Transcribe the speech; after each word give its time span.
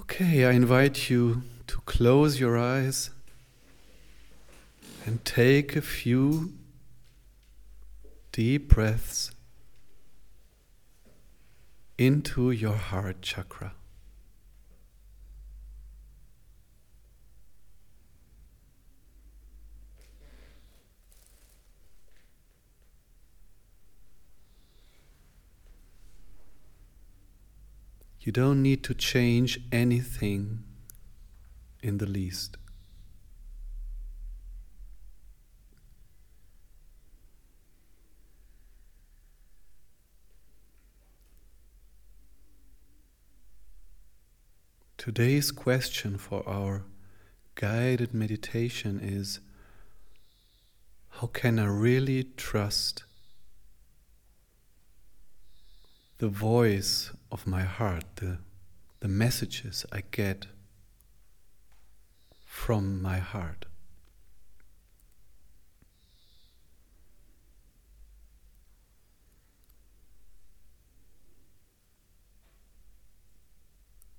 Okay, 0.00 0.46
I 0.46 0.52
invite 0.52 1.10
you 1.10 1.42
to 1.66 1.76
close 1.84 2.40
your 2.40 2.56
eyes 2.56 3.10
and 5.04 5.22
take 5.26 5.76
a 5.76 5.82
few 5.82 6.54
deep 8.32 8.70
breaths 8.70 9.30
into 11.98 12.50
your 12.50 12.76
heart 12.76 13.20
chakra. 13.20 13.74
You 28.22 28.32
don't 28.32 28.62
need 28.62 28.84
to 28.84 28.94
change 28.94 29.60
anything 29.72 30.62
in 31.82 31.96
the 31.96 32.06
least. 32.06 32.58
Today's 44.98 45.50
question 45.50 46.18
for 46.18 46.46
our 46.46 46.82
guided 47.54 48.12
meditation 48.12 49.00
is 49.02 49.40
How 51.08 51.28
can 51.28 51.58
I 51.58 51.64
really 51.64 52.24
trust 52.36 53.04
the 56.20 56.28
voice 56.28 57.12
of 57.32 57.46
my 57.46 57.62
heart, 57.62 58.04
the, 58.16 58.36
the 59.00 59.08
messages 59.08 59.86
I 59.90 60.02
get 60.10 60.44
from 62.44 63.00
my 63.00 63.16
heart. 63.16 63.64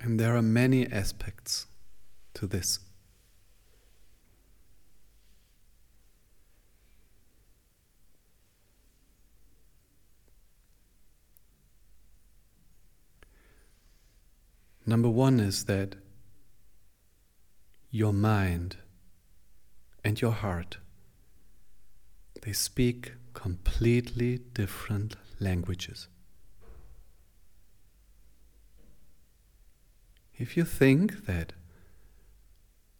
And 0.00 0.18
there 0.18 0.36
are 0.36 0.42
many 0.42 0.90
aspects 0.90 1.66
to 2.34 2.48
this. 2.48 2.80
Number 14.94 15.10
one 15.10 15.40
is 15.40 15.64
that 15.64 15.96
your 17.90 18.12
mind 18.12 18.76
and 20.04 20.20
your 20.20 20.30
heart 20.30 20.78
they 22.42 22.52
speak 22.52 23.14
completely 23.32 24.38
different 24.38 25.16
languages. 25.40 26.06
If 30.36 30.56
you 30.56 30.64
think 30.64 31.26
that 31.26 31.54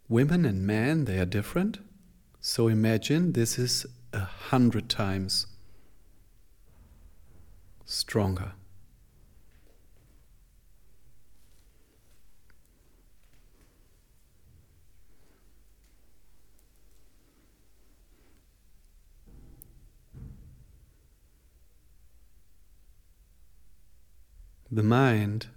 women 0.08 0.44
and 0.44 0.66
men 0.66 1.04
they 1.04 1.20
are 1.20 1.32
different, 1.38 1.78
so 2.40 2.66
imagine 2.66 3.34
this 3.34 3.56
is 3.56 3.86
a 4.12 4.24
hundred 4.50 4.88
times 4.88 5.46
stronger. 7.84 8.54
The 24.74 24.82
mind, 24.82 25.48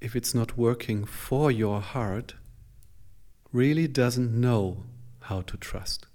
if 0.00 0.14
it's 0.16 0.34
not 0.34 0.56
working 0.56 1.04
for 1.04 1.50
your 1.50 1.80
heart, 1.80 2.34
really 3.52 3.88
doesn't 3.88 4.32
know 4.32 4.84
how 5.22 5.40
to 5.42 5.56
trust. 5.56 6.06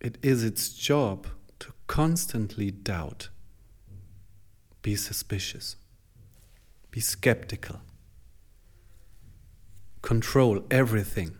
It 0.00 0.18
is 0.22 0.44
its 0.44 0.70
job 0.70 1.26
to 1.58 1.72
constantly 1.86 2.70
doubt, 2.70 3.28
be 4.82 4.94
suspicious, 4.94 5.76
be 6.90 7.00
skeptical, 7.00 7.80
control 10.02 10.64
everything. 10.70 11.36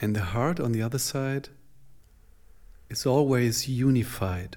And 0.00 0.14
the 0.14 0.22
heart, 0.22 0.60
on 0.60 0.72
the 0.72 0.82
other 0.82 0.98
side, 0.98 1.48
is 2.88 3.04
always 3.04 3.68
unified. 3.68 4.56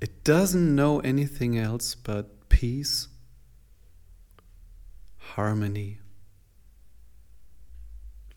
It 0.00 0.24
doesn't 0.24 0.74
know 0.74 1.00
anything 1.00 1.58
else 1.58 1.94
but 1.94 2.48
peace, 2.48 3.08
harmony. 5.18 5.98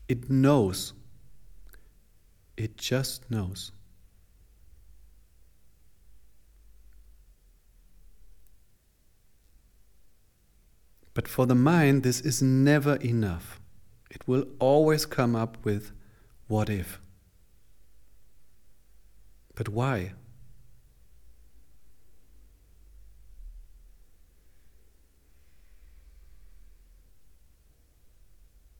It 0.08 0.28
knows. 0.28 0.92
It 2.56 2.76
just 2.76 3.30
knows. 3.30 3.72
But 11.14 11.28
for 11.28 11.46
the 11.46 11.54
mind, 11.54 12.02
this 12.02 12.20
is 12.20 12.42
never 12.42 12.96
enough. 12.96 13.61
It 14.12 14.28
will 14.28 14.44
always 14.58 15.06
come 15.06 15.34
up 15.34 15.56
with 15.64 15.90
what 16.46 16.68
if. 16.68 17.00
But 19.54 19.70
why? 19.70 20.12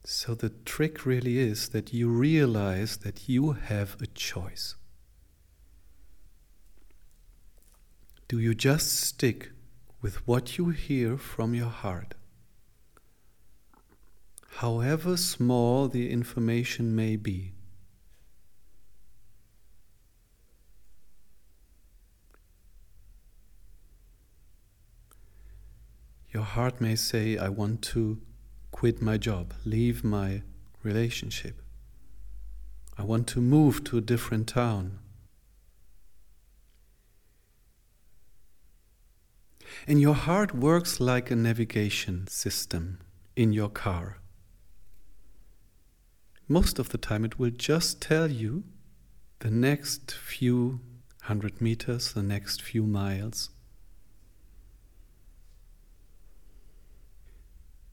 So 0.05 0.35
the 0.35 0.51
trick 0.51 1.07
really 1.07 1.39
is 1.39 1.71
that 1.71 1.95
you 1.95 2.11
realize 2.11 2.99
that 2.99 3.27
you 3.27 3.53
have 3.53 3.97
a 4.03 4.07
choice. 4.09 4.75
Do 8.29 8.39
you 8.39 8.55
just 8.55 9.01
stick 9.01 9.51
with 10.03 10.29
what 10.29 10.59
you 10.59 10.69
hear 10.69 11.17
from 11.17 11.55
your 11.55 11.71
heart? 11.71 12.15
However 14.57 15.17
small 15.17 15.89
the 15.89 16.11
information 16.11 16.95
may 16.95 17.17
be. 17.17 17.53
Your 26.31 26.43
heart 26.43 26.81
may 26.81 26.97
say, 26.97 27.37
I 27.37 27.49
want 27.49 27.83
to 27.95 28.21
quit 28.71 29.01
my 29.01 29.17
job, 29.17 29.55
leave 29.65 30.05
my 30.05 30.43
relationship. 30.83 31.61
I 32.97 33.05
want 33.05 33.27
to 33.29 33.41
move 33.41 33.85
to 33.85 33.99
a 33.99 34.03
different 34.03 34.49
town. 34.49 34.99
And 39.87 40.01
your 40.01 40.15
heart 40.15 40.55
works 40.55 41.01
like 41.01 41.31
a 41.31 41.37
navigation 41.37 42.27
system 42.29 42.99
in 43.35 43.53
your 43.53 43.71
car 43.71 44.22
most 46.49 46.79
of 46.79 46.91
the 46.91 46.99
time 46.99 47.25
it 47.25 47.39
will 47.39 47.51
just 47.51 48.01
tell 48.01 48.31
you 48.31 48.65
the 49.41 49.51
next 49.51 50.13
few 50.13 50.81
hundred 51.23 51.61
meters, 51.61 52.13
the 52.13 52.23
next 52.23 52.63
few 52.63 52.83
miles. 52.85 53.51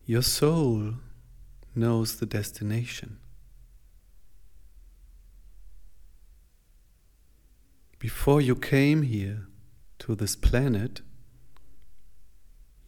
Your 0.06 0.24
soul 0.24 0.96
knows 1.76 2.16
the 2.18 2.26
destination. 2.26 3.20
Before 8.00 8.42
you 8.42 8.56
came 8.56 9.04
here 9.04 9.48
to 10.00 10.16
this 10.16 10.36
planet, 10.36 11.02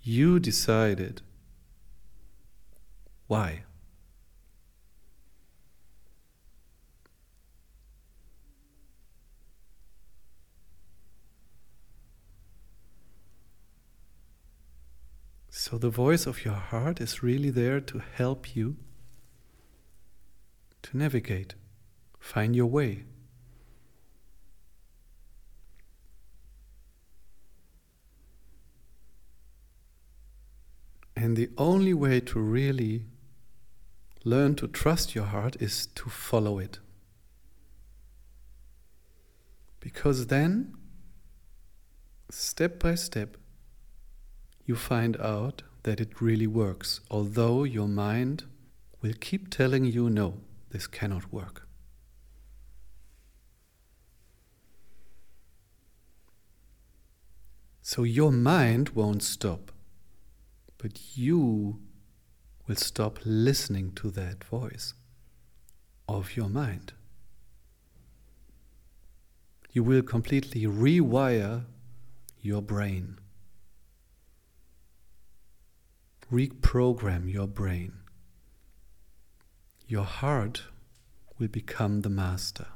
you 0.02 0.40
decided 0.40 1.22
why. 3.28 3.64
So 15.64 15.78
the 15.78 15.92
voice 15.92 16.26
of 16.26 16.44
your 16.44 16.56
heart 16.56 17.00
is 17.00 17.22
really 17.22 17.52
there 17.52 17.80
to 17.82 18.00
help 18.00 18.56
you 18.56 18.78
to 20.82 20.98
navigate, 20.98 21.54
find 22.20 22.56
your 22.56 22.66
way. 22.66 23.04
And 31.16 31.38
the 31.38 31.52
only 31.60 31.94
way 31.94 32.22
to 32.22 32.40
really 32.40 33.06
learn 34.24 34.56
to 34.56 34.68
trust 34.68 35.14
your 35.14 35.26
heart 35.26 35.58
is 35.62 35.86
to 35.94 36.10
follow 36.10 36.58
it. 36.58 36.80
Because 39.80 40.26
then, 40.26 40.74
step 42.32 42.80
by 42.80 42.96
step, 42.96 43.38
you 44.66 44.76
find 44.76 45.20
out 45.20 45.64
that 45.84 46.00
it 46.00 46.22
really 46.22 46.48
works, 46.48 47.02
although 47.10 47.64
your 47.64 47.88
mind 47.88 48.44
will 49.02 49.14
keep 49.20 49.50
telling 49.50 49.86
you 49.86 50.10
no, 50.10 50.36
this 50.70 50.88
cannot 50.88 51.32
work. 51.34 51.68
So 57.82 58.04
your 58.04 58.32
mind 58.32 58.90
won't 58.90 59.24
stop, 59.24 59.72
but 60.78 61.18
you 61.18 61.80
will 62.68 62.76
stop 62.76 63.20
listening 63.26 63.92
to 63.94 64.12
that 64.12 64.44
voice 64.44 64.94
of 66.08 66.38
your 66.38 66.48
mind. 66.48 66.94
You 69.74 69.84
will 69.84 70.04
completely 70.04 70.62
rewire 70.64 71.66
your 72.42 72.62
brain, 72.62 73.18
reprogram 76.32 77.30
your 77.32 77.48
brain. 77.48 77.92
Your 79.86 80.06
heart 80.06 80.64
will 81.38 81.50
become 81.50 82.02
the 82.02 82.10
master. 82.10 82.68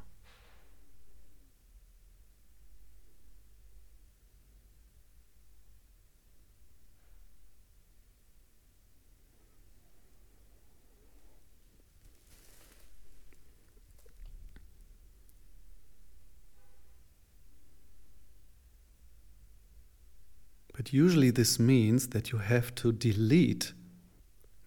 But 20.86 20.92
usually 20.92 21.32
this 21.32 21.58
means 21.58 22.10
that 22.10 22.30
you 22.30 22.38
have 22.38 22.72
to 22.76 22.92
delete 22.92 23.72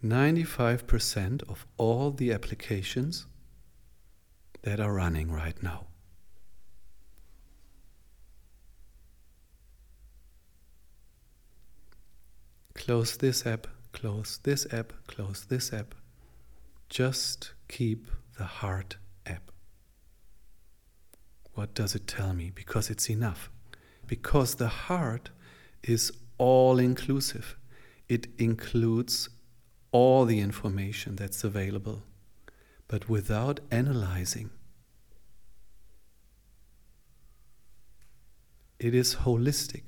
95% 0.04 1.44
of 1.48 1.66
all 1.78 2.12
the 2.12 2.34
applications 2.34 3.26
that 4.64 4.82
are 4.82 4.94
running 4.94 5.32
right 5.32 5.64
now. 5.64 5.88
Close 12.76 13.16
this 13.16 13.46
app, 13.46 13.68
close 13.94 14.40
this 14.44 14.68
app, 14.74 14.92
close 15.08 15.46
this 15.46 15.72
app. 15.72 15.96
Just 16.90 17.54
keep 17.70 18.12
the 18.38 18.44
heart 18.44 18.98
app. 19.26 19.52
What 21.54 21.74
does 21.74 21.96
it 21.96 22.08
tell 22.08 22.34
me? 22.34 22.52
Because 22.54 22.90
it's 22.90 23.10
enough. 23.10 23.50
Because 24.06 24.56
the 24.56 24.68
heart 24.68 25.30
is 25.84 26.12
all 26.38 26.80
inclusive. 26.80 27.56
It 28.08 28.28
includes 28.38 29.30
all 29.92 30.26
the 30.26 30.40
information 30.40 31.16
that's 31.16 31.44
available, 31.44 32.04
but 32.88 33.10
without 33.10 33.60
analyzing. 33.72 34.50
It 38.80 38.96
is 38.96 39.16
holistic. 39.16 39.84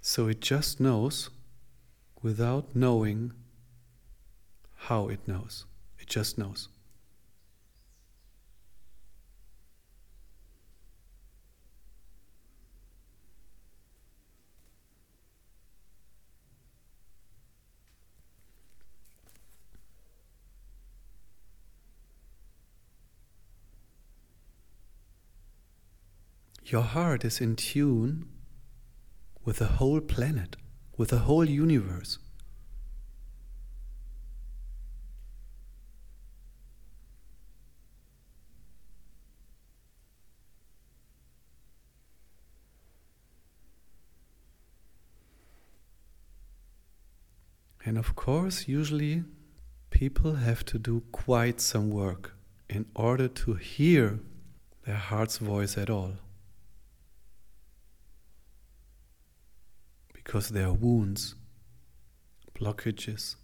So 0.00 0.28
it 0.28 0.40
just 0.40 0.80
knows 0.80 1.30
without 2.22 2.74
knowing 2.74 3.32
how 4.74 5.08
it 5.08 5.26
knows. 5.26 5.66
It 5.98 6.08
just 6.08 6.38
knows. 6.38 6.68
Your 26.66 26.82
heart 26.82 27.24
is 27.24 27.40
in 27.40 27.56
tune 27.56 28.26
with 29.44 29.58
the 29.58 29.66
whole 29.66 30.00
planet, 30.00 30.56
with 30.96 31.10
the 31.10 31.18
whole 31.18 31.44
universe. 31.44 32.18
And 47.84 47.98
of 47.98 48.16
course, 48.16 48.66
usually 48.66 49.24
people 49.90 50.36
have 50.36 50.64
to 50.64 50.78
do 50.78 51.02
quite 51.12 51.60
some 51.60 51.90
work 51.90 52.34
in 52.70 52.86
order 52.94 53.28
to 53.28 53.54
hear 53.54 54.20
their 54.86 54.96
heart's 54.96 55.36
voice 55.36 55.76
at 55.76 55.90
all. 55.90 56.23
Because 60.24 60.48
there 60.48 60.66
are 60.66 60.72
wounds, 60.72 61.34
blockages. 62.58 63.36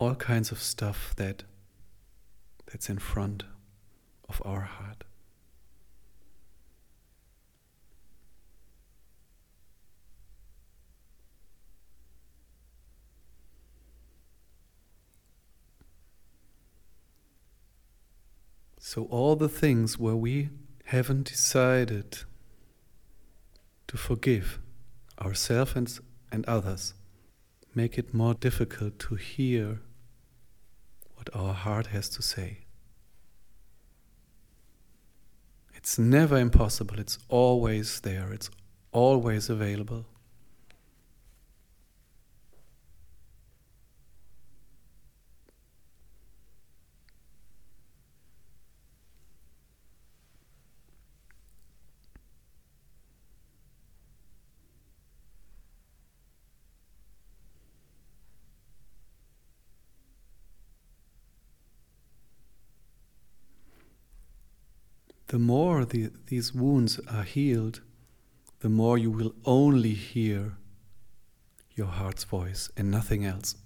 All 0.00 0.14
kinds 0.14 0.50
of 0.50 0.58
stuff 0.60 1.14
that 1.16 1.44
that's 2.66 2.90
in 2.90 2.98
front 2.98 3.44
of 4.28 4.42
our 4.44 4.62
heart. 4.62 5.05
So, 18.88 19.06
all 19.10 19.34
the 19.34 19.48
things 19.48 19.98
where 19.98 20.14
we 20.14 20.48
haven't 20.84 21.24
decided 21.26 22.18
to 23.88 23.96
forgive 23.96 24.60
ourselves 25.20 25.72
and, 25.74 25.98
and 26.30 26.46
others 26.46 26.94
make 27.74 27.98
it 27.98 28.14
more 28.14 28.34
difficult 28.34 29.00
to 29.00 29.16
hear 29.16 29.80
what 31.16 31.28
our 31.34 31.52
heart 31.52 31.88
has 31.88 32.08
to 32.10 32.22
say. 32.22 32.58
It's 35.74 35.98
never 35.98 36.38
impossible, 36.38 37.00
it's 37.00 37.18
always 37.28 37.98
there, 38.02 38.32
it's 38.32 38.50
always 38.92 39.50
available. 39.50 40.06
The 65.28 65.38
more 65.38 65.84
the, 65.84 66.10
these 66.26 66.54
wounds 66.54 67.00
are 67.08 67.24
healed, 67.24 67.80
the 68.60 68.68
more 68.68 68.96
you 68.96 69.10
will 69.10 69.34
only 69.44 69.92
hear 69.92 70.56
your 71.74 71.88
heart's 71.88 72.24
voice 72.24 72.70
and 72.76 72.90
nothing 72.90 73.24
else. 73.24 73.56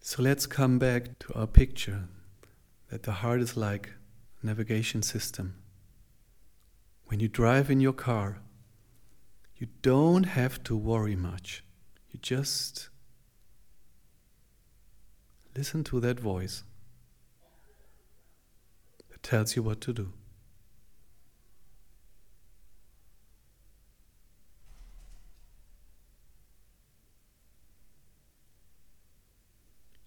So 0.00 0.22
let's 0.22 0.46
come 0.46 0.78
back 0.78 1.18
to 1.20 1.32
our 1.34 1.46
picture 1.46 2.08
that 2.90 3.04
the 3.04 3.12
heart 3.12 3.40
is 3.40 3.56
like 3.56 3.92
a 4.42 4.46
navigation 4.46 5.00
system. 5.00 5.54
When 7.06 7.18
you 7.18 7.28
drive 7.28 7.70
in 7.70 7.80
your 7.80 7.94
car, 7.94 8.42
you 9.62 9.68
don't 9.80 10.24
have 10.24 10.64
to 10.64 10.76
worry 10.76 11.14
much. 11.14 11.62
You 12.10 12.18
just 12.20 12.88
listen 15.56 15.84
to 15.84 16.00
that 16.00 16.18
voice 16.18 16.64
that 19.10 19.22
tells 19.22 19.54
you 19.54 19.62
what 19.62 19.80
to 19.82 19.92
do. 19.92 20.12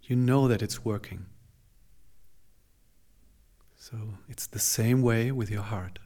You 0.02 0.18
know 0.18 0.50
that 0.50 0.62
it's 0.62 0.84
working. 0.84 1.28
So 3.78 3.96
it's 4.28 4.48
the 4.48 4.60
same 4.60 5.02
way 5.02 5.32
with 5.32 5.50
your 5.50 5.64
heart. 5.64 6.00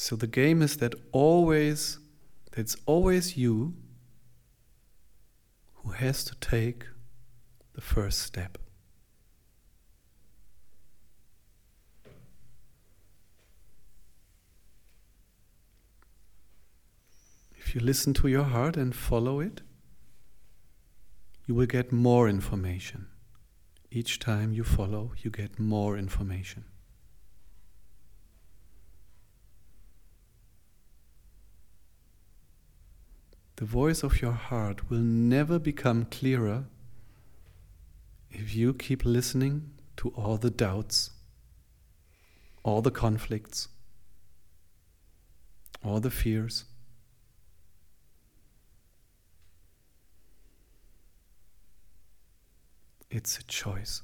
So 0.00 0.14
the 0.14 0.28
game 0.28 0.62
is 0.62 0.76
that 0.76 0.94
always, 1.10 1.98
it's 2.56 2.76
always 2.86 3.36
you 3.36 3.74
who 5.74 5.90
has 5.90 6.22
to 6.26 6.36
take 6.36 6.84
the 7.74 7.80
first 7.80 8.20
step. 8.20 8.58
If 17.56 17.74
you 17.74 17.80
listen 17.80 18.14
to 18.14 18.28
your 18.28 18.44
heart 18.44 18.76
and 18.76 18.94
follow 18.94 19.40
it, 19.40 19.62
you 21.46 21.56
will 21.56 21.66
get 21.66 21.90
more 21.90 22.28
information. 22.28 23.08
Each 23.90 24.20
time 24.20 24.52
you 24.52 24.62
follow, 24.62 25.10
you 25.18 25.32
get 25.32 25.58
more 25.58 25.98
information. 25.98 26.66
The 33.58 33.64
voice 33.64 34.04
of 34.04 34.22
your 34.22 34.34
heart 34.34 34.88
will 34.88 35.00
never 35.00 35.58
become 35.58 36.04
clearer 36.04 36.66
if 38.30 38.54
you 38.54 38.72
keep 38.72 39.04
listening 39.04 39.72
to 39.96 40.10
all 40.10 40.36
the 40.36 40.48
doubts, 40.48 41.10
all 42.62 42.82
the 42.82 42.92
conflicts, 42.92 43.66
all 45.84 45.98
the 45.98 46.08
fears. 46.08 46.66
It's 53.10 53.40
a 53.40 53.42
choice. 53.42 54.02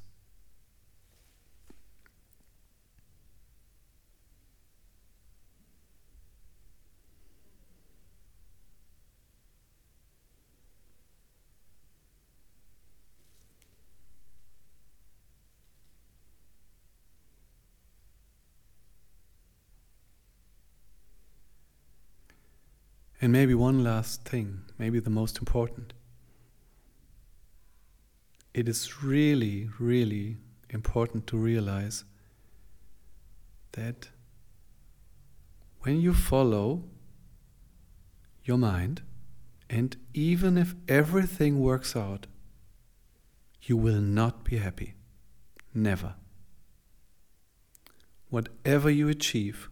And 23.25 23.33
maybe 23.33 23.55
one 23.55 23.83
last 23.83 24.25
thing, 24.25 24.61
maybe 24.77 25.01
the 25.01 25.09
most 25.09 25.39
important. 25.39 25.95
It 28.53 28.69
is 28.69 29.03
really, 29.03 29.71
really 29.79 30.37
important 30.69 31.27
to 31.29 31.39
realize 31.39 32.05
that 33.73 34.11
when 35.81 36.03
you 36.03 36.13
follow 36.13 36.85
your 38.45 38.59
mind, 38.59 39.01
and 39.71 39.97
even 40.13 40.59
if 40.59 40.75
everything 40.87 41.61
works 41.61 41.97
out, 41.97 42.27
you 43.63 43.79
will 43.79 44.03
not 44.03 44.45
be 44.45 44.59
happy. 44.59 44.97
Never. 45.73 46.17
Whatever 48.29 48.91
you 48.91 49.09
achieve, 49.09 49.71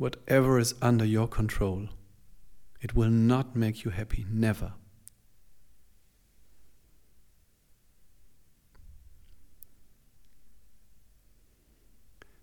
whatever 0.00 0.58
is 0.58 0.74
under 0.80 1.04
your 1.04 1.28
control, 1.28 1.86
it 2.80 2.94
will 2.94 3.10
not 3.10 3.54
make 3.54 3.84
you 3.84 3.90
happy, 3.90 4.24
never. 4.30 4.72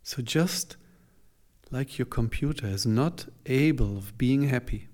So 0.04 0.22
just 0.22 0.78
like 1.72 1.98
your 1.98 2.06
computer 2.06 2.68
is 2.68 2.86
not 2.86 3.26
able 3.48 3.98
of 3.98 4.16
being 4.20 4.44
happy, 4.50 4.88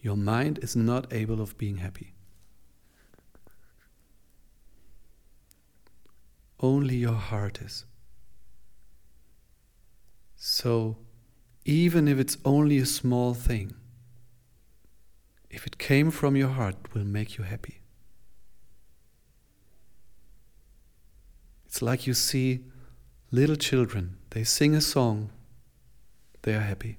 your 0.00 0.16
mind 0.16 0.58
is 0.62 0.74
not 0.74 1.12
able 1.12 1.40
of 1.40 1.56
being 1.58 1.76
happy. 1.76 2.12
Only 6.58 6.96
your 6.96 7.20
heart 7.30 7.60
is. 7.62 7.84
So 10.34 10.96
even 11.64 12.08
if 12.08 12.18
it's 12.18 12.36
only 12.44 12.78
a 12.78 12.86
small 12.86 13.34
thing, 13.34 13.74
if 15.50 15.66
it 15.66 15.78
came 15.78 16.10
from 16.10 16.36
your 16.36 16.48
heart, 16.48 16.94
will 16.94 17.04
make 17.04 17.36
you 17.36 17.44
happy. 17.44 17.80
It's 21.66 21.82
like 21.82 22.06
you 22.06 22.14
see 22.14 22.64
little 23.30 23.56
children, 23.56 24.16
they 24.30 24.44
sing 24.44 24.74
a 24.74 24.80
song, 24.80 25.30
they 26.42 26.54
are 26.54 26.60
happy. 26.60 26.98